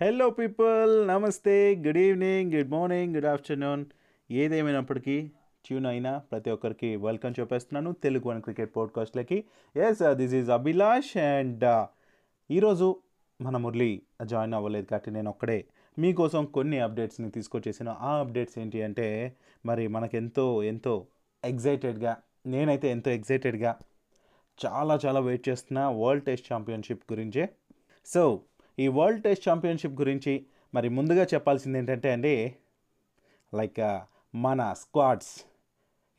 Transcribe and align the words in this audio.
Hello 0.00 0.30
people 0.30 1.08
నమస్తే 1.08 1.74
good 1.74 1.98
evening 1.98 2.54
good 2.54 2.70
morning 2.70 3.14
good 3.14 3.26
afternoon 3.26 3.84
ఏదేమైనప్పటికీ 4.30 5.30
tune 5.66 5.86
అయినా 5.86 6.18
ప్రతి 6.18 6.50
ఒక్కరికి 6.50 6.96
వెల్కమ్ 6.96 7.34
చెప్పేస్తున్నాను 7.40 7.92
Telugu 7.92 8.28
one 8.28 8.42
cricket 8.42 8.76
పాడ్కాస్ట్లకి 8.76 9.44
yes 9.76 10.02
this 10.12 10.34
is 10.34 10.50
Abhilash 10.50 11.16
and 11.16 11.64
uh, 11.64 11.70
uh, 11.70 11.86
ఈరోజు 12.50 12.96
మన 13.40 13.56
మురళి 13.56 14.02
జాయిన్ 14.24 14.54
అవ్వలేదు 14.54 14.86
కాబట్టి 14.86 15.10
నేను 15.10 15.30
ఒక్కడే. 15.30 15.64
మీకోసం 15.98 16.44
కొన్ని 16.44 16.78
అప్డేట్స్ని 16.78 17.30
తీసుకొచ్చేసాను. 17.30 17.96
ఆ 18.00 18.18
అప్డేట్స్ 18.18 18.58
ఏంటి 18.58 18.82
అంటే 18.82 19.36
మరి 19.66 19.88
మనకెంతో 19.88 20.62
ఎంతో 20.62 21.06
ఎగ్జైటెడ్గా 21.44 22.16
నేనైతే 22.46 22.88
ఎంతో 22.88 23.10
ఎగ్జైటెడ్గా 23.10 23.76
చాలా 24.66 24.98
చాలా 25.06 25.20
వెయిట్ 25.20 25.48
చేస్తున్న. 25.48 25.80
వరల్డ్ 25.80 26.24
టెస్ట్ 26.24 26.52
ఛాంపియన్షిప్ 26.52 27.12
గురించే. 27.12 27.48
సో 28.06 28.40
ఈ 28.78 28.86
వరల్డ్ 28.88 29.22
టెస్ట్ 29.22 29.48
ఛాంపియన్షిప్ 29.48 29.94
గురించి 30.00 30.32
మరి 30.74 30.88
ముందుగా 30.88 31.26
చెప్పాల్సింది 31.34 31.78
ఏంటంటే 31.78 32.12
అండి 32.12 32.32
లైక్ 33.54 33.80
మన 34.34 34.60
స్క్వాడ్స్. 34.72 35.32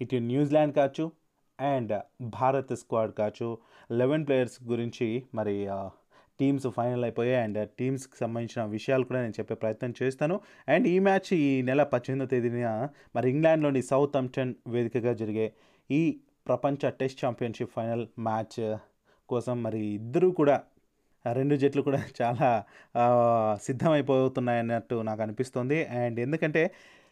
ఇటు 0.02 0.16
న్యూజిలాండ్ 0.16 0.76
కావచ్చు 0.76 1.12
అండ్ 1.60 1.94
భారత్ 2.22 2.74
స్క్వాడ్ 2.76 3.12
కావచ్చు. 3.12 3.58
లెవెన్ 3.92 4.26
ప్లేయర్స్ 4.28 4.64
గురించి 4.64 5.08
మరి 5.36 5.56
టీమ్స్ 6.40 6.68
ఫైనల్ 6.68 7.04
అయిపోయాయి 7.04 7.44
అండ్ 7.44 7.60
టీమ్స్కి 7.80 8.18
సంబంధించిన 8.18 8.64
విషయాలు 8.66 9.04
కూడా 9.04 9.22
నేను 9.22 9.36
చెప్పే 9.40 9.54
ప్రయత్నం 9.54 9.94
చేస్తాను. 10.02 10.36
అండ్ 10.68 10.88
ఈ 10.88 11.00
మ్యాచ్ 11.00 11.34
ఈ 11.34 11.62
నెల 11.62 11.84
పద్దెనిమిదో 11.84 12.26
తేదీన 12.26 12.72
మరి 13.16 13.30
ఇంగ్లాండ్లోని 13.30 13.82
సౌత్ 13.82 14.18
అంప్టన్ 14.18 14.54
వేదికగా 14.68 15.14
జరిగే 15.14 15.48
ఈ 15.90 16.02
ప్రపంచ 16.48 16.90
టెస్ట్ 16.90 17.26
ఛాంపియన్షిప్ 17.26 17.72
ఫైనల్ 17.72 18.08
మ్యాచ్ 18.20 18.78
కోసం 19.30 19.64
మరి 19.64 19.82
ఇద్దరూ 20.00 20.32
కూడా 20.32 20.58
రెండు 21.38 21.55
జట్లు 21.62 21.81
కూడా 21.88 21.99
చాలా 22.20 22.48
సిద్ధమైపోతున్నాయన్నట్టు 23.67 24.95
నాకు 25.09 25.22
అనిపిస్తుంది. 25.26 25.80
అండ్ 26.02 26.17
ఎందుకంటే 26.26 26.63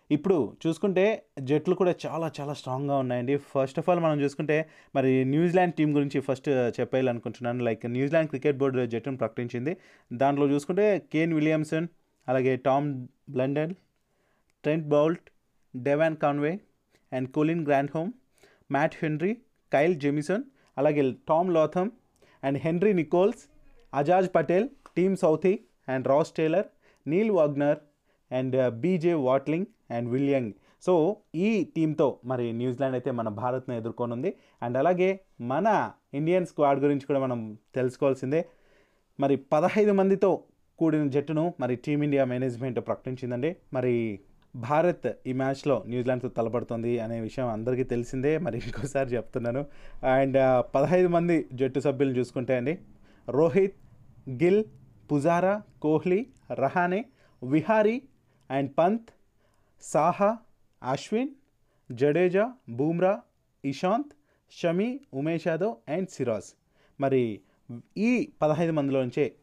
ఇప్పుడు 0.09 0.37
చూసుకుంటే 0.63 1.03
జట్లు 1.49 1.75
కూడా 1.79 1.93
చాలా 2.05 2.27
చాలా 2.37 2.53
స్ట్రాంగ్గా 2.59 2.97
ఉన్నాయండి. 3.03 3.35
ఫస్ట్ 3.53 3.79
ఆఫ్ 3.81 3.87
ఆల్ 3.89 4.01
మనం 4.05 4.17
చూసుకుంటే 4.23 4.57
మరి 4.95 5.11
న్యూజిలాండ్ 5.33 5.75
టీం 5.77 5.89
గురించి 5.97 6.19
first 6.27 6.49
చెప్పేయాలనుకుంటున్నాను 6.79 7.63
like 7.67 7.85
New Zealand 7.95 8.29
cricket 8.33 8.59
board 8.61 8.85
జట్టును 8.93 9.19
ప్రకటించింది. 9.23 9.73
దాంట్లో 10.11 10.47
చూసుకుంటే 10.53 10.85
కేన్ 11.13 11.33
విలియమ్సన్ 11.39 11.87
అలాగే 12.27 12.53
Tom 12.67 12.89
Blundell 13.35 13.73
Trent 14.63 14.87
Boult 14.93 15.25
Devon 15.73 16.17
Conway 16.25 16.53
and 17.11 17.27
Colin 17.35 17.65
Grandhomme 17.95 18.11
Matt 18.71 18.95
Henry 19.01 19.33
Kyle 19.71 19.95
Jamieson 20.05 20.43
అలాగే 20.77 21.03
Tom 21.29 21.51
Latham 21.57 21.91
and 22.43 22.57
Henry 22.65 22.93
Nicholls 23.01 23.43
Ajaz 23.99 24.29
Patel 24.35 24.67
Tim 24.97 25.15
Southee 25.15 25.53
and 25.87 26.05
Ross 26.07 26.31
Taylor 26.31 26.67
Neil 27.07 27.31
Wagner 27.31 27.79
and 28.31 28.55
BJ 28.83 29.13
Watling 29.13 29.67
and 29.91 30.09
Will Young 30.09 30.51
so 30.85 30.93
ఈ 31.35 31.49
టీంతో 31.75 32.07
మరి 32.25 32.45
New Zealand 32.51 32.95
అయితే 32.95 33.11
మన 33.11 33.27
భారత్ను 33.41 33.73
ఎదుర్కొనుంది. 33.75 34.33
And 34.61 34.77
అలాగే 34.77 35.19
మన 35.41 35.67
Indian 36.13 36.45
squad 36.45 36.79
గురించి 36.79 37.05
కూడా 37.05 37.19
మనం 37.19 37.39
తెలుసుకోవాల్సిందే. 37.75 38.41
మరి 39.19 39.35
పదహైదు 39.53 39.91
మందితో 39.91 40.43
కూడిన 40.79 41.07
జట్టును 41.09 41.53
మరి 41.59 41.75
టీమిండియా 41.75 42.25
మేనేజ్మెంట్ 42.25 42.79
ప్రకటించిందండి. 42.87 43.55
మరి 43.73 43.93
భారత్ 44.55 45.07
ఈ 45.27 45.33
మ్యాచ్లో 45.33 45.83
న్యూజిలాండ్తో 45.87 46.29
తలపడుతుంది 46.29 46.99
అనే 46.99 47.17
విషయం 47.19 47.47
అందరికీ 47.47 47.83
తెలిసిందే. 47.83 48.33
మరి 48.37 48.57
ఇంకోసారి 48.65 49.09
చెప్తున్నాను. 49.15 49.65
అండ్ 50.17 50.37
uh, 50.37 50.61
పదహైదు 50.75 51.07
మంది 51.07 51.37
జట్టు 51.53 51.79
సభ్యులను 51.79 52.17
చూసుకుంటే 52.17 52.55
అండి. 52.55 52.75
Rohit 53.27 53.77
Gill 54.29 54.63
Pujara 55.11 55.63
Kohli 55.81 56.31
Rahane 56.51 57.05
Vihari 57.43 58.01
and 58.49 58.71
Pant 58.77 59.09
Saha 59.81 60.37
Ashwin 60.83 61.29
Jadeja 61.91 62.53
Bumrah 62.69 63.21
Ishant 63.63 64.13
Shami 64.51 64.99
Umesh 65.13 65.47
Yadav 65.47 65.75
and 65.89 66.09
Siraj. 66.09 66.49
మరి 67.01 67.41
ఈ 67.97 68.33
పదహైదు 68.41 68.71
మందిలోంచే 68.71 69.35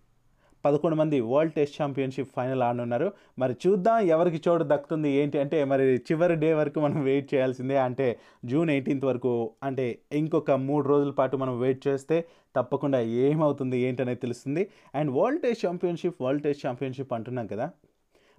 పదకొండు 0.65 0.97
మంది 1.01 1.19
వరల్డ్ 1.33 1.55
టెస్ట్ 1.55 1.77
ఛాంపియన్షిప్ 1.81 2.31
ఫైనల్ 2.37 2.63
ఆడనున్నారు. 2.63 3.09
మరి 3.39 3.55
చూద్దాం 3.65 3.99
ఎవరికి 4.15 4.39
చోటు 4.49 4.65
దక్కుతుంది 4.73 5.11
ఏంటి? 5.21 5.37
అంటే 5.39 5.59
మరి 5.73 5.87
చివరి 6.09 6.37
డే 6.45 6.51
వరకు 6.61 6.81
మనం 6.81 6.99
వెయిట్ 7.09 7.29
చేయాల్సిందే. 7.35 7.77
అంటే 7.87 8.07
జూన్ 8.45 8.71
ఎయిటీన్త్ 8.71 9.07
వరకు 9.11 9.33
అంటే 9.63 9.87
ఇంకొక 10.13 10.51
మూడు 10.69 10.85
రోజుల 10.89 11.11
పాటు 11.21 11.37
మనం 11.37 11.55
వెయిట్ 11.61 11.83
చేస్తే 11.89 12.19
తప్పకుండా 12.57 13.01
ఏమవుతుంది 13.01 13.79
ఏంటనేది 13.89 14.21
తెలుస్తుంది. 14.21 14.65
And 14.95 15.13
World 15.19 15.43
Test 15.43 15.67
Championship 15.67 16.23
World 16.23 16.45
Test 16.49 16.65
Championship 16.67 17.13
అంటున్నాం 17.19 17.47
కదా. 17.47 17.69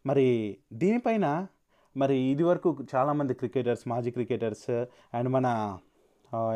మరి 0.05 0.27
దీనిపైన 0.73 1.27
మరి 1.95 2.15
ఇది 2.31 2.43
వరకు 2.43 2.69
చాలామంది 2.95 3.33
క్రికెటర్స్ 3.33 3.83
మాజీ 3.87 4.11
క్రికెటర్స్ 4.11 4.69
అండ్ 5.17 5.29
మన 5.29 5.47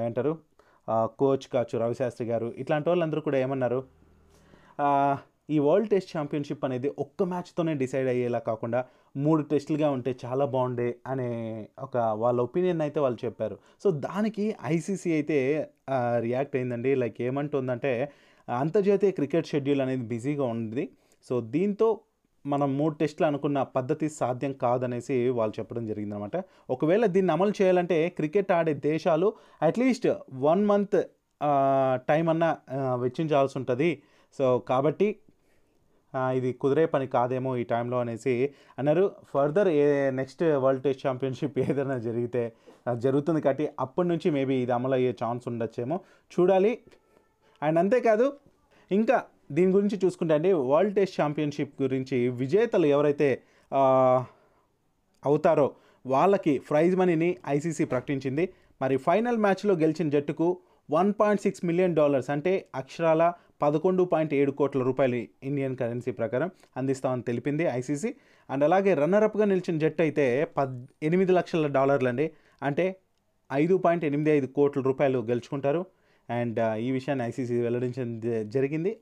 ఏంటారు? 0.05 0.31
కోచ్ 1.21 1.45
కావచ్చు 1.53 1.75
రవిశాస్త్రి 1.79 2.25
గారు 2.27 2.47
ఇట్లాంటి 2.61 2.87
వాళ్ళందరూ 2.89 3.21
కూడా 3.21 3.37
ఏమన్నారు? 3.45 3.79
ఈ 5.53 5.57
వరల్డ్ 5.65 5.89
టెస్ట్ 5.91 6.09
ఛాంపియన్షిప్ 6.13 6.63
అనేది 6.67 6.89
ఒక్క 7.03 7.23
మ్యాచ్తోనే 7.31 7.73
డిసైడ్ 7.81 8.09
అయ్యేలా 8.13 8.39
కాకుండా 8.47 8.79
మూడు 9.25 9.41
టెస్టులుగా 9.51 9.89
ఉంటే 9.97 10.11
చాలా 10.23 10.45
బాగుండే 10.55 10.87
అనే 11.11 11.27
ఒక 11.85 11.97
వాళ్ళ 12.21 12.37
ఒపీనియన్ 12.47 12.81
అయితే 12.85 12.99
వాళ్ళు 13.05 13.19
చెప్పారు. 13.25 13.55
సో 13.83 13.87
దానికి 14.07 14.45
ఐసీసీ 14.73 15.11
అయితే 15.17 15.37
రియాక్ట్ 16.25 16.55
అయిందండి. 16.59 16.91
లైక్ 17.03 17.19
ఏమంటుందంటే 17.27 17.93
అంతర్జాతీయ 18.47 19.11
క్రికెట్ 19.19 19.47
షెడ్యూల్ 19.51 19.81
అనేది 19.85 20.05
బిజీగా 20.13 20.45
ఉంది. 20.55 20.83
సో 21.27 21.37
దీంతో 21.55 21.87
మనం 22.45 22.69
మూడు 22.79 22.93
టెస్టులు 22.99 23.25
అనుకున్న 23.29 23.59
పద్ధతి 23.77 24.07
సాధ్యం 24.17 24.51
కాదనేసి 24.63 25.15
వాళ్ళు 25.37 25.53
చెప్పడం 25.59 25.83
జరిగిందనమాట. 25.91 26.35
ఒకవేళ 26.75 27.05
దీన్ని 27.15 27.31
అమలు 27.35 27.53
చేయాలంటే 27.59 27.97
క్రికెట్ 28.19 28.51
ఆడే 28.57 28.73
దేశాలు 28.89 29.29
అట్లీస్ట్ 29.67 30.07
వన్ 30.47 30.63
మంత్ 30.71 30.99
టైం 32.09 32.25
అన్నా 32.33 32.51
వెచ్చించాల్సి 33.05 33.57
ఉంటుంది. 33.61 33.89
సో 34.37 34.45
కాబట్టి 34.71 35.07
ఇది 36.37 36.49
కుదిరే 36.61 36.85
పని 36.93 37.05
కాదేమో 37.15 37.51
ఈ 37.61 37.63
టైంలో 37.71 37.97
అనేసి 38.03 38.33
అన్నారు. 38.79 39.05
ఫర్దర్ 39.31 39.69
ఏ 39.83 39.85
నెక్స్ట్ 40.19 40.43
వరల్డ్ 40.63 40.83
టెస్ట్ 40.85 41.03
ఛాంపియన్షిప్ 41.07 41.57
ఏదైనా 41.65 41.97
జరిగితే 42.07 42.43
జరుగుతుంది 43.05 43.39
కాబట్టి 43.45 43.65
అప్పటి 43.85 44.07
నుంచి 44.11 44.27
మేబీ 44.37 44.55
ఇది 44.63 44.73
అమలు 44.77 44.95
అయ్యే 44.97 45.13
ఛాన్స్ 45.21 45.45
ఉండొచ్చేమో 45.51 45.97
చూడాలి. 46.31 46.73
అండ్ 47.61 47.79
అంతేకాదు 47.83 48.27
ఇంకా 48.91 49.17
దీని 49.55 49.71
గురించి 49.77 49.97
చూసుకుంటే 50.03 50.33
అండి 50.37 50.51
వరల్డ్ 50.71 50.95
టెస్ట్ 50.99 51.17
ఛాంపియన్షిప్ 51.21 51.73
గురించి 51.83 52.17
విజేతలు 52.41 52.87
ఎవరైతే 52.95 53.29
అవుతారో 55.23 55.67
వాళ్ళకి 56.05 56.53
ప్రైజ్ 56.69 56.95
మనీని 57.01 57.29
ఐసీసీ 57.55 57.85
ప్రకటించింది. 57.93 58.45
మరి 58.81 58.95
ఫైనల్ 59.07 59.39
మ్యాచ్లో 59.45 59.73
గెలిచిన 59.83 60.07
జట్టుకు 60.15 60.47
one 60.89 61.09
point 61.19 61.41
six 61.45 61.63
million 61.69 61.95
dollars 61.99 62.29
అంటే 62.35 62.53
అక్షరాల 62.81 63.23
పదకొండు 63.61 64.03
పాయింట్ 64.03 64.33
ఏడు 64.33 64.51
కోట్ల 64.51 64.83
రూపాయలు 64.83 65.15
ఇండియన్ 65.15 65.77
కరెన్సీ 65.77 66.11
ప్రకారం 66.11 66.51
అందిస్తామని 66.77 67.21
తెలిపింది 67.21 67.63
ఐసీసీ. 67.63 68.13
అండ్ 68.49 68.63
అలాగే 68.63 68.93
రన్నరప్గా 68.93 69.45
నిలిచిన 69.45 69.77
జట్టు 69.77 70.01
అయితే 70.01 70.45
పద్ 70.57 70.87
ఎనిమిది 71.03 71.31
లక్షల 71.31 71.67
డాలర్లు 71.67 72.09
అండి 72.09 72.31
అంటే 72.63 72.95
ఐదు 73.53 73.77
పాయింట్ 73.77 74.05
ఎనిమిది 74.05 74.29
ఐదు 74.29 74.45
కోట్ల 74.45 74.81
రూపాయలు 74.81 75.19
గెలుచుకుంటారు. 75.19 75.85
అండ్ 76.29 76.75
ఈ 76.77 76.91
విషయాన్ని 76.91 77.25
ఐసీసీ 77.25 77.61
వెల్లడించడం 77.61 78.19
జ- 78.19 78.49
జరిగింది. 78.49 78.97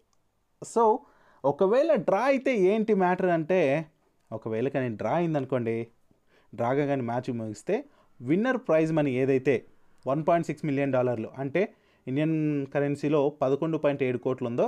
సో 0.64 1.00
ఒకవేళ 1.46 1.96
డ్రా 1.96 2.20
అయితే 2.20 2.58
ఏంటి 2.58 2.94
మ్యాటర్ 2.94 3.30
అంటే 3.30 3.86
ఒకవేళ 4.32 4.68
కానీ 4.68 4.96
డ్రా 4.96 5.12
అయిందనుకోండి 5.12 5.88
డ్రాగా 6.56 6.86
కానీ 6.86 7.02
మ్యాచ్ 7.02 7.32
ముగిస్తే 7.32 7.84
విన్నర్ 8.22 8.58
ప్రైజ్ 8.58 8.94
మనీ 8.94 9.12
ఏదైతే 9.12 9.66
వన్ 10.08 10.26
పాయింట్ 10.28 10.48
సిక్స్ 10.48 10.66
మిలియన్ 10.66 10.94
డాలర్లు 10.94 11.30
అంటే 11.38 11.74
ఇండియన్ 12.08 12.38
కరెన్సీలో 12.74 13.30
పదకొండు 13.42 13.78
పాయింట్ 13.78 14.04
ఏడు 14.04 14.20
కోట్లు 14.26 14.48
ఉందో 14.48 14.68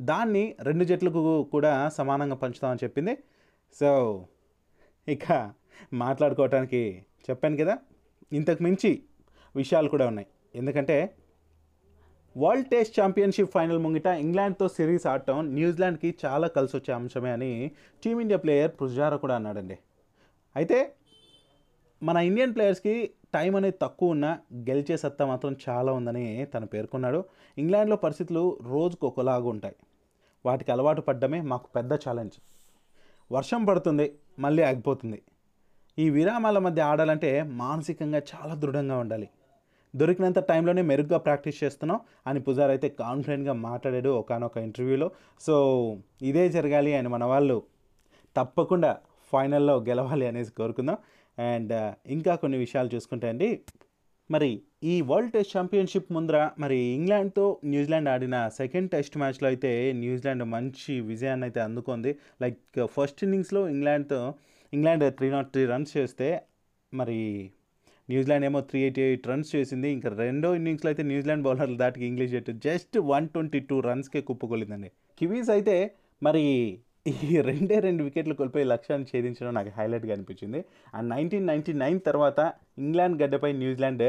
దాన్ని 0.00 0.44
రెండు 0.60 0.84
జట్లకు 0.84 1.22
కూడా 1.54 1.72
సమానంగా 1.88 2.36
పంచుతామని 2.42 2.82
చెప్పింది. 2.84 3.14
సో 3.80 3.90
ఇక 5.08 5.26
మాట్లాడుకోవటానికి 5.92 6.82
చెప్పాను 7.30 7.56
కదా 7.56 7.74
ఇంతకు 8.32 8.62
మించి 8.62 8.92
విషయాలు 9.56 9.88
కూడా 9.88 10.06
ఉన్నాయి. 10.06 10.28
ఎందుకంటే 10.54 10.96
వరల్డ్ 12.36 12.68
టెస్ట్ 12.68 12.94
ఛాంపియన్షిప్ 13.00 13.50
ఫైనల్ 13.54 13.80
ముంగిట 13.84 14.08
ఇంగ్లాండ్తో 14.24 14.66
సిరీస్ 14.68 15.06
ఆడటం 15.06 15.38
న్యూజిలాండ్కి 15.54 16.10
చాలా 16.24 16.46
కలిసి 16.46 16.74
వచ్చే 16.76 16.92
అంశమే 16.94 17.30
అని 17.30 17.50
టీమిండియా 18.04 18.38
ప్లేయర్ 18.38 18.72
పుజారా 18.82 19.16
కూడా 19.16 19.34
అన్నాడండి. 19.38 19.76
అయితే 20.56 20.78
మన 22.02 22.16
ఇండియన్ 22.28 22.54
ప్లేయర్స్కి 22.54 22.94
టైం 23.34 23.56
అనేది 23.56 23.76
తక్కువ 23.82 24.10
ఉన్నా 24.10 24.38
గెలిచే 24.68 24.96
సత్తా 24.96 25.26
మాత్రం 25.26 25.56
చాలా 25.68 25.92
ఉందని 25.92 26.24
తను 26.44 26.66
పేర్కొన్నాడు. 26.66 27.24
ఇంగ్లాండ్లో 27.58 27.96
పరిస్థితులు 27.96 28.58
రోజుకు 28.62 29.06
ఒకలాగా 29.06 29.48
ఉంటాయి. 29.48 29.76
వాటికి 30.46 30.72
అలవాటు 30.72 31.00
పడ్డమే 31.00 31.40
మాకు 31.40 31.68
పెద్ద 31.76 31.94
ఛాలెంజ్ 31.94 32.36
వర్షం 33.32 33.64
పడుతుంది 33.64 34.06
మళ్ళీ 34.38 34.62
ఆగిపోతుంది. 34.62 35.22
ఈ 35.98 36.10
విరామాల 36.10 36.58
మధ్య 36.58 36.82
ఆడాలంటే 36.82 37.42
మానసికంగా 37.42 38.20
చాలా 38.32 38.54
దృఢంగా 38.54 38.98
ఉండాలి. 38.98 39.28
దొరికినంత 39.96 40.38
టైంలోనే 40.38 40.82
మెరుగ్గా 40.82 41.18
ప్రాక్టీస్ 41.18 41.64
చేస్తున్నాం 41.64 42.00
అని 42.26 42.40
పుజార్ 42.40 42.70
అయితే 42.70 42.88
కాన్ఫిడెంట్గా 42.88 43.52
మాట్లాడాడు 43.52 44.08
ఒకనొక 44.08 44.56
ఇంటర్వ్యూలో. 44.58 45.10
సో 45.40 45.54
ఇదే 46.22 46.48
జరగాలి 46.48 46.94
అని 46.94 47.08
మన 47.08 47.24
వాళ్ళు 47.24 47.62
తప్పకుండా 48.36 48.98
ఫైనల్లో 49.32 49.74
గెలవాలి 49.78 50.26
అనేసి 50.26 50.52
కోరుకుందాం. 50.52 50.96
అండ్ 51.50 51.72
ఇంకా 52.16 52.34
కొన్ని 52.42 52.58
విషయాలు 52.64 52.90
చూసుకుంటే 52.94 53.28
అండి 53.32 53.48
మరి 54.30 54.50
ఈ 54.90 54.94
వరల్డ్ 55.08 55.32
టెస్ట్ 55.34 55.54
ఛాంపియన్షిప్ 55.56 56.12
ముందర 56.16 56.36
మరి 56.62 56.78
ఇంగ్లాండ్తో 56.98 57.46
న్యూజిలాండ్ 57.72 58.10
ఆడిన 58.12 58.36
సెకండ్ 58.58 58.88
టెస్ట్ 58.94 59.16
మ్యాచ్లో 59.22 59.46
అయితే 59.50 59.70
న్యూజిలాండ్ 60.02 60.44
మంచి 60.54 60.94
విజయాన్ని 61.10 61.44
అయితే 61.48 61.60
అందుకుంది. 61.66 62.12
లైక్ 62.42 62.60
ఫస్ట్ 62.94 63.20
ఇన్నింగ్స్లో 63.26 63.62
ఇంగ్లాండ్తో 63.74 64.20
England 64.72 65.04
three 65.18 65.28
not 65.36 65.50
three 65.54 65.64
runs 65.72 65.92
చేస్తే 65.96 66.28
మరి 66.92 67.18
న్యూజిలాండ్ 68.08 68.46
ఏమో 68.48 68.60
త్రీ 68.70 68.80
ఎయిటీ 68.86 69.02
ఎయిట్ 69.08 69.26
రన్స్ 69.30 69.50
చేసింది. 69.56 69.88
ఇంకా 69.96 70.08
రెండో 70.22 70.48
ఇన్నింగ్స్లో 70.58 70.88
అయితే 70.92 71.04
న్యూజిలాండ్ 71.10 71.44
బౌలర్లు 71.48 71.76
దాటికి 71.82 72.04
ఇంగ్లీష్ 72.10 72.32
జట్టు 72.36 72.54
జస్ట్ 72.68 72.96
వన్ 73.12 73.28
ట్వంటీ 73.34 73.60
టూ 73.70 73.76
రన్స్కే 73.88 74.22
కుప్పకొలిందండి. 74.30 74.90
కివీస్ 75.20 75.50
అయితే 75.56 75.76
మరి 76.22 76.44
ఈ 77.06 77.40
రెండే 77.40 77.80
రెండు 77.80 78.02
వికెట్లు 78.04 78.34
కోల్పోయి 78.34 78.64
లక్ష్యాన్ని 78.64 79.06
ఛేదించడం 79.10 79.54
నాకు 79.54 79.70
హైలైట్గా 79.76 80.12
అనిపించింది. 80.12 80.64
అండ్ 80.94 81.08
నైన్టీన్ 81.10 81.46
నైన్టీ 81.46 81.72
నైన్ 81.72 82.00
తర్వాత 82.06 82.40
ఇంగ్లాండ్ 82.78 83.22
గడ్డపై 83.22 83.52
న్యూజిలాండ్ 83.52 84.02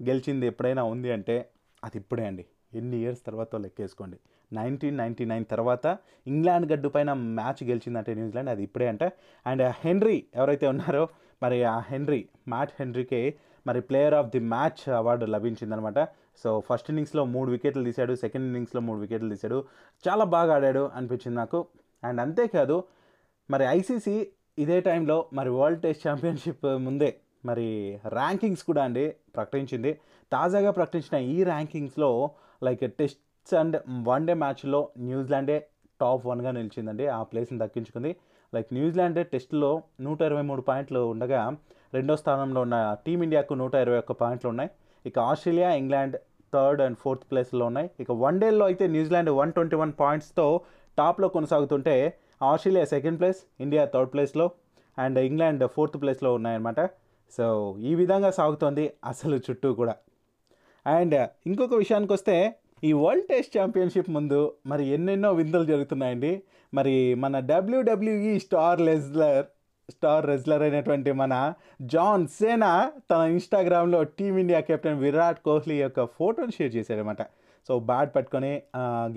గెలిచింది 0.00 0.46
ఎప్పుడైనా 0.46 0.82
ఉంది 0.82 1.10
అంటే 1.12 1.36
అది 1.84 1.98
ఇప్పుడే 1.98 2.24
అండి. 2.26 2.44
ఎన్ని 2.74 2.96
ఇయర్స్ 3.02 3.26
తర్వాత 3.26 3.56
లెక్కేసుకోండి. 3.56 4.18
నైన్టీన్ 4.52 4.96
నైంటీ 4.96 5.24
నైన్ 5.24 5.44
తర్వాత 5.50 5.98
ఇంగ్లాండ్ 6.26 6.72
గడ్డు 6.72 6.88
పైన 6.88 7.12
మ్యాచ్ 7.12 7.64
గెలిచిందంటే 7.64 8.14
న్యూజిలాండ్ 8.14 8.50
అది 8.50 8.62
ఇప్పుడే 8.62 8.88
అంట. 8.88 9.04
అండ్ 9.46 9.62
హెన్రీ 9.84 10.24
ఎవరైతే 10.34 10.66
ఉన్నారో 10.66 11.08
మరి 11.42 11.64
ఆ 11.64 11.78
హెన్రీ 11.90 12.28
మ్యాట్ 12.48 12.72
హెన్రీకి 12.80 13.22
మరి 13.66 13.80
player 13.80 14.14
of 14.14 14.28
the 14.28 14.38
match 14.38 14.88
award 14.88 15.24
లభించిందనమాట. 15.24 15.98
So 16.44 16.62
first 16.68 16.90
ఇన్నింగ్స్లో 16.90 17.24
మూడు 17.24 17.50
వికెట్లు 17.50 17.84
తీశాడు 17.84 18.14
సెకండ్ 18.14 18.46
ఇన్నింగ్స్లో 18.46 18.80
మూడు 18.80 19.00
వికెట్లు 19.00 19.28
తీశాడు. 19.28 19.64
చాలా 20.04 20.24
బాగా 20.24 20.54
ఆడాడు 20.54 20.90
అనిపించింది 20.94 21.36
నాకు. 21.36 21.60
అండ్ 22.02 22.20
అంతేకాదు 22.20 22.76
మరి 23.48 23.64
ఐసీసీ 23.78 24.16
ఇదే 24.62 24.78
టైంలో 24.88 25.16
మరి 25.38 25.50
వరల్డ్ 25.58 25.82
టెస్ట్ 25.82 26.04
ఛాంపియన్షిప్ 26.06 26.66
ముందే 26.86 27.10
మరి 27.48 27.66
ర్యాంకింగ్స్ 28.18 28.64
కూడా 28.68 28.82
అండి 28.86 29.04
ప్రకటించింది. 29.36 29.90
తాజాగా 30.32 30.70
ప్రకటించిన 30.78 31.16
ఈ 31.34 31.36
ర్యాంకింగ్స్లో 31.50 32.10
like 32.66 32.82
tests 32.98 33.54
and 33.60 33.76
one 34.10 34.26
day 34.26 34.34
మ్యాచ్లో 34.42 34.80
న్యూజిలాండే 35.08 35.56
టాప్ 36.00 36.26
వన్గా 36.30 36.50
నిలిచిందండి. 36.58 37.06
ఆ 37.16 37.20
ప్లేస్ని 37.30 37.58
దక్కించుకుంది. 37.62 38.12
లైక్ 38.54 38.68
న్యూజిలాండ్ 38.78 39.20
టెస్ట్లో 39.32 39.70
నూట 40.06 40.20
ఇరవై 40.28 40.44
మూడు 40.50 40.62
పాయింట్లు 40.68 41.00
ఉండగా 41.12 41.40
రెండో 41.94 42.14
స్థానంలో 42.22 42.60
ఉన్న 42.66 42.76
టీమిండియాకు 43.06 43.54
నూట 43.54 43.74
ఇరవై 43.84 43.98
ఒక్క 43.98 44.12
పాయింట్లు 44.22 44.48
ఉన్నాయి. 44.52 44.70
ఇక 45.08 45.18
Australia 45.30 45.70
England 45.82 46.16
third 46.54 46.80
and 46.82 46.98
fourth 47.02 47.26
ప్లేస్లో 47.30 47.64
ఉన్నాయి. 47.70 47.88
ఇక 48.02 48.10
వన్ 48.24 48.40
డేలో 48.40 48.64
అయితే 48.70 48.86
New Zealand 48.96 49.30
one 49.40 49.52
twenty 49.56 49.76
one 49.82 49.92
పాయింట్స్తో 50.02 50.46
టాప్లో 50.98 51.28
కొనసాగుతుంటే 51.36 51.94
Australia 52.42 52.84
second 52.94 53.18
place 53.20 53.40
India 53.60 53.84
third 53.94 54.12
ప్లేస్లో 54.14 54.46
అండ్ 54.98 55.18
ఇంగ్లాండ్ 55.28 55.64
ఫోర్త్ 55.74 55.96
ప్లేస్లో 56.02 56.30
ఉన్నాయన్నమాట. 56.38 56.80
సో 57.32 57.44
ఈ 57.90 57.92
విధంగా 58.00 58.30
సాగుతోంది 58.38 58.84
అసలు 59.04 59.36
చుట్టూ 59.46 59.68
కూడా. 59.80 59.94
అండ్ 60.86 61.16
ఇంకొక 61.48 61.74
విషయానికి 61.74 62.12
వస్తే 62.12 62.36
ఈ 62.88 62.90
వరల్డ్ 63.02 63.26
టెస్ట్ 63.28 63.54
ఛాంపియన్షిప్ 63.58 64.10
ముందు 64.10 64.40
మరి 64.66 64.84
ఎన్నెన్నో 64.96 65.30
విందులు 65.40 65.66
జరుగుతున్నాయండి. 65.72 66.32
మరి 66.72 66.94
మన 67.14 67.38
WWE 67.52 68.34
star 68.38 68.80
wrestler 68.80 69.46
star 69.88 70.26
wrestler 70.26 70.62
అయినటువంటి 70.62 71.10
మన 71.12 71.34
జాన్ 71.92 72.26
సేనా 72.28 72.72
తన 73.10 73.20
ఇన్స్టాగ్రామ్లో 73.36 74.00
టీమిండియా 74.18 74.60
కెప్టెన్ 74.60 75.00
విరాట్ 75.00 75.40
కోహ్లీ 75.44 75.76
యొక్క 75.80 76.04
ఫోటోని 76.18 76.52
షేర్ 76.58 76.72
చేశాడనమాట 76.76 77.22
సో 77.68 77.72
బ్యాట్ 77.88 78.12
పట్టుకొని 78.16 78.52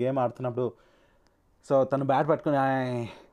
గేమ్ 0.00 0.18
ఆడుతున్నప్పుడు 0.18 0.66
సో 1.68 1.84
తను 1.84 2.04
బ్యాట్ 2.04 2.28
పట్టుకుని 2.28 2.58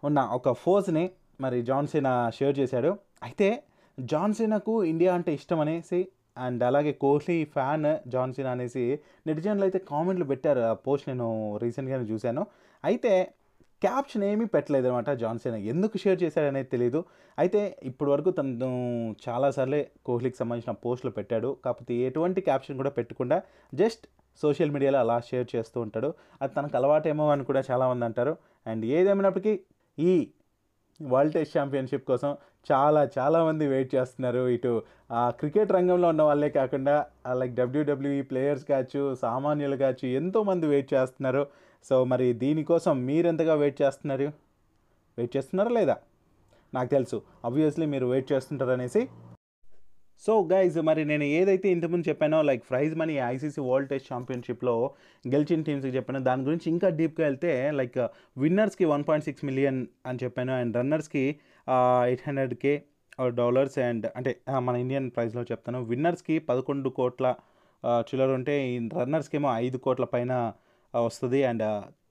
ఉన్న 0.03 0.19
ఒక 0.37 0.51
ఫోజ్ని 0.63 1.05
మరి 1.41 1.61
జాన్సీనా 1.61 2.13
షేర్ 2.37 2.59
చేశాడు. 2.59 2.91
అయితే 3.23 3.63
జాన్సీనాకు 3.99 4.83
ఇండియా 4.83 5.13
అంటే 5.13 5.33
ఇష్టం 5.33 5.59
అనేసి 5.59 5.99
అండ్ 6.37 6.61
అలాగే 6.63 6.91
కోహ్లీ 6.91 7.45
ఫ్యాన్ 7.45 8.09
జాన్సీనా 8.09 8.51
అనేసి 8.51 8.99
నెటిజన్లు 9.27 9.63
అయితే 9.63 9.79
కామెంట్లు 9.79 10.25
పెట్టారు. 10.25 10.59
ఆ 10.59 10.73
పోస్ట్ 10.73 11.09
నేను 11.09 11.27
రీసెంట్గానే 11.57 12.03
చూశాను. 12.03 12.45
అయితే 12.83 13.33
క్యాప్షన్ 13.81 14.23
ఏమీ 14.29 14.45
పెట్టలేదు 14.55 14.87
అనమాట 14.89 15.09
జాన్సన్ 15.21 15.55
ఎందుకు 15.71 15.95
షేర్ 16.03 16.19
చేశాడనేది 16.23 16.69
తెలియదు 16.73 16.99
అయితే 17.37 17.61
ఇప్పటి 17.89 18.09
వరకు 18.11 18.31
తను 18.39 18.69
చాలాసార్లే 19.25 19.79
కోహ్లీకి 20.07 20.37
సంబంధించిన 20.41 20.73
పోస్టులు 20.83 21.11
పెట్టాడు. 21.17 21.49
కాకపోతే 21.65 21.93
ఎటువంటి 22.07 22.41
క్యాప్షన్ 22.49 22.77
కూడా 22.81 22.91
పెట్టకుండా 22.97 23.37
జస్ట్ 23.73 24.03
సోషల్ 24.41 24.73
మీడియాలో 24.75 24.99
అలా 25.03 25.15
షేర్ 25.29 25.47
చేస్తూ 25.55 25.77
ఉంటాడు. 25.85 26.09
అది 26.41 26.53
తనకు 26.57 26.75
అలవాటేమో 26.79 27.25
అని 27.33 27.43
కూడా 27.49 27.63
చాలామంది 27.69 28.05
అంటారు. 28.09 28.33
అండ్ 28.65 28.83
ఏదేమైనప్పటికీ 28.97 29.53
ఈ 29.97 30.11
వరల్డ్ 30.99 31.33
టెస్ట్ 31.35 31.55
ఛాంపియన్షిప్ 31.57 32.05
కోసం 32.11 32.31
చాలా 32.71 33.01
చాలామంది 33.17 33.65
వెయిట్ 33.67 33.91
చేస్తున్నారు. 33.95 34.41
ఇటు 34.55 34.71
ఆ 35.19 35.21
క్రికెట్ 35.39 35.71
రంగంలో 35.77 36.07
ఉన్న 36.13 36.21
వాళ్ళే 36.21 36.49
కాకుండా 36.59 36.95
లైక్ 37.39 37.55
డబ్ల్యూడబ్ల్యూఈ 37.61 38.21
ప్లేయర్స్ 38.31 38.65
కావచ్చు 38.71 39.01
సామాన్యులు 39.23 39.77
కావచ్చు 39.83 40.07
ఎంతోమంది 40.21 40.65
వెయిట్ 40.73 40.89
చేస్తున్నారు. 40.93 41.43
సో 41.89 42.03
మరి 42.11 42.33
దీనికోసం 42.33 43.05
మీరెంతగా 43.05 43.53
వెయిట్ 43.55 43.81
చేస్తున్నారు? 43.81 44.27
వెయిట్ 45.17 45.37
చేస్తున్నారా 45.37 45.71
లేదా? 45.71 45.95
నాకు 46.73 46.89
తెలుసు. 46.89 47.21
ఆబ్వియస్లీ 47.45 47.85
మీరు 47.85 48.05
వెయిట్ 48.05 48.31
చేస్తుంటారు 48.31 48.71
అనేసి. 48.71 49.01
సో 50.25 50.33
గైజ్ 50.51 50.75
మరి 50.87 51.05
నేను 51.05 51.23
ఏదైతే 51.23 51.67
ఇంతకుముందు 51.69 52.09
చెప్పానో 52.09 52.41
like 52.41 52.63
prize 52.69 52.95
money 52.95 53.13
ICC 53.13 53.61
world 53.61 53.89
test 53.89 54.13
ఛాంపియన్షిప్లో 54.13 54.73
గెలిచిన 55.27 55.61
టీమ్స్కి 55.61 55.91
చెప్పాను 55.95 56.19
దాని 56.19 56.43
గురించి 56.43 56.67
ఇంకా 56.71 56.89
డీప్గా 56.89 57.25
వెళ్తే 57.27 57.71
లైక్ 57.71 57.97
విన్నర్స్కి 58.37 58.85
వన్ 58.85 59.03
పాయింట్ 59.07 59.25
సిక్స్ 59.25 59.45
మిలియన్ 59.45 59.87
అని 60.05 60.19
చెప్పాను 60.23 60.53
and 60.53 60.77
రన్నర్స్కి 60.77 61.23
eight 62.05 62.21
hundred 62.27 62.53
K 62.53 62.73
dollars 63.27 63.77
and 63.79 64.05
అంటే 64.15 64.33
మన 64.59 64.75
ఇండియన్ 64.75 65.11
ప్రైస్లో 65.11 65.43
చెప్తాను. 65.43 65.83
విన్నర్స్కి 65.83 66.39
పదకొండు 66.39 66.89
కోట్ల 66.89 67.35
చిల్లర 67.85 68.29
ఉంటే 68.29 68.55
ఈ 68.69 68.89
రన్నర్స్కి 68.99 69.37
ఏమో 69.37 69.49
ఐదు 69.55 69.77
కోట్ల 69.77 70.05
పైన 70.05 70.33
వస్తుంది. 70.95 71.43
అండ్ 71.43 71.63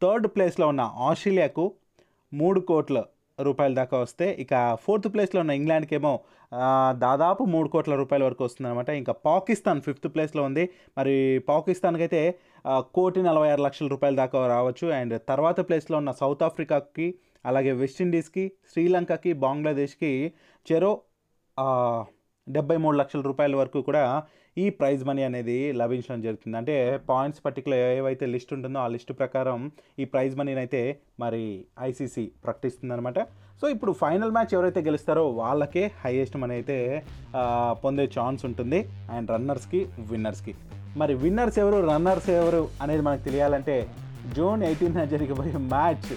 థర్డ్ 0.02 0.26
ప్లేస్లో 0.34 0.66
ఉన్న 0.68 0.80
ఆస్ట్రేలియాకు 1.08 1.64
మూడు 2.32 2.60
కోట్ల 2.60 2.98
రూపాయల 3.38 3.72
దాకా 3.74 3.96
వస్తే 3.98 4.26
ఇక 4.38 4.52
ఫోర్త్ 4.84 5.08
ప్లేస్లో 5.14 5.40
ఉన్న 5.40 5.50
ఇంగ్లాండ్కి 5.50 5.94
ఏమో 5.94 6.12
దాదాపు 6.98 7.42
మూడు 7.44 7.68
కోట్ల 7.68 7.94
రూపాయల 7.94 8.22
వరకు 8.24 8.42
వస్తుందన్నమాట. 8.44 8.90
ఇంకా 9.00 9.12
పాకిస్తాన్ 9.12 9.80
ఫిఫ్త్ 9.82 10.08
ప్లేస్లో 10.14 10.42
ఉంది. 10.42 10.64
మరి 10.98 11.38
పాకిస్తాన్కి 11.48 12.02
అయితే 12.02 12.20
కోటి 12.70 13.22
నలభై 13.22 13.48
ఆరు 13.50 13.62
లక్షల 13.62 13.88
రూపాయల 13.88 14.14
దాకా 14.16 14.46
రావచ్చు. 14.46 14.86
అండ్ 14.90 15.14
తర్వాత 15.28 15.60
ప్లేస్లో 15.68 15.96
ఉన్న 15.98 16.10
సౌత్ 16.10 16.42
ఆఫ్రికాకి 16.42 17.14
అలాగే 17.46 17.72
వెస్టిండీస్కి 17.72 18.52
శ్రీలంకకి 18.72 19.32
బంగ్లాదేశ్కి 19.32 20.32
చెరో 20.72 20.92
డెబ్బై 22.48 22.76
మూడు 22.76 22.96
లక్షల 22.96 23.20
రూపాయల 23.20 23.56
వరకు 23.56 23.82
కూడా 23.82 24.04
ఈ 24.56 24.64
ప్రైజ్ 24.78 25.02
మనీ 25.08 25.22
అనేది 25.28 25.58
లభించడం 25.80 26.20
జరుగుతుంది. 26.26 26.56
అంటే 26.60 26.76
పాయింట్స్ 27.10 27.42
పర్టికులర్ 27.46 27.82
ఏవైతే 28.00 28.24
లిస్ట్ 28.34 28.52
ఉంటుందో 28.56 28.80
ఆ 28.84 28.88
లిస్ట్ 28.94 29.12
ప్రకారం 29.20 29.60
ఈ 30.02 30.06
ప్రైజ్ 30.14 30.34
మనీని 30.40 30.60
అయితే 30.64 30.82
మరి 31.24 31.44
ఐసీసీ 31.88 32.24
ప్రకటిస్తుందనమాట 32.46 33.20
సో 33.60 33.68
ఇప్పుడు 33.74 33.92
ఫైనల్ 34.02 34.34
మ్యాచ్ 34.36 34.52
ఎవరైతే 34.56 34.80
గెలుస్తారో 34.88 35.24
వాళ్ళకే 35.40 35.84
హైయెస్ట్ 36.02 36.36
మనీ 36.42 36.54
అయితే 36.58 36.78
పొందే 37.84 38.06
ఛాన్స్ 38.16 38.42
ఉంటుంది. 38.48 38.80
అండ్ 39.16 39.30
రన్నర్స్కి 39.34 39.80
విన్నర్స్కి. 40.10 40.54
మరి 41.00 41.14
విన్నర్స్ 41.24 41.58
ఎవరు 41.64 41.80
రన్నర్స్ 41.92 42.30
ఎవరు 42.40 42.62
అనేది 42.84 43.02
మనకు 43.08 43.24
తెలియాలంటే 43.28 43.76
జూన్ 44.36 44.62
ఎయిటీన్త్ 44.68 45.10
జరిగిపోయే 45.14 45.60
మ్యాచ్ 45.74 46.10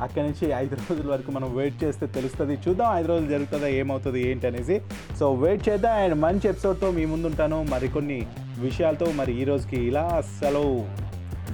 అక్కడి 0.00 0.26
నుంచి 0.26 0.46
ఐదు 0.52 0.74
రోజుల 0.74 1.10
వరకు 1.10 1.30
మనం 1.30 1.56
వెయిట్ 1.56 1.84
చేస్తే 1.84 2.06
తెలుస్తుంది 2.06 2.58
చూద్దాం 2.68 2.98
ఐదు 2.98 3.08
రోజులు 3.08 3.28
జరుగుతుందా 3.28 3.66
ఏమవుతుంది 3.66 4.30
ఏంటి 4.30 4.46
అనేసి 4.46 4.80
సో 5.18 5.34
వెయిట్ 5.34 5.68
చేద్దాం 5.68 5.92
అండ్ 5.92 6.14
మంచి 6.14 6.48
ఎపిసోడ్తో 6.48 6.90
మీ 6.90 7.04
ముందుంటాను. 7.04 7.62
మరికొన్ని 7.62 8.26
విషయాలతో 8.58 9.12
మరి 9.12 9.40
ఈ 9.40 9.44
రోజుకి 9.44 9.80
ఇలా 9.80 10.22
సెలవు. 10.40 10.86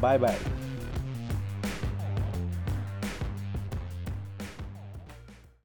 బాయ్ 0.00 0.18
బాయ్ 0.18 0.38